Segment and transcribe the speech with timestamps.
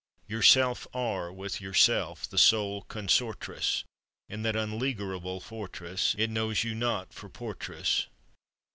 [0.27, 3.83] Yourself are with yourself the sole consortress
[4.29, 8.07] In that unleaguerable fortress; It knows you not for portress.